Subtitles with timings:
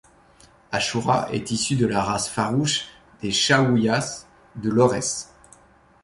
[0.71, 2.85] Achoura est issue de la race farouche
[3.21, 5.31] des Chaouïyas de l’Aurès.